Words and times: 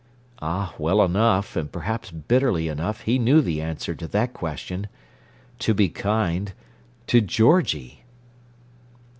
Ah, 0.41 0.73
well 0.79 1.03
enough, 1.03 1.55
and 1.55 1.71
perhaps 1.71 2.09
bitterly 2.09 2.67
enough, 2.67 3.01
he 3.01 3.19
knew 3.19 3.39
the 3.39 3.61
answer 3.61 3.93
to 3.93 4.07
that 4.07 4.33
question! 4.33 4.87
"To 5.59 5.75
be 5.75 5.89
kind"—to 5.89 7.21
Georgie! 7.21 8.03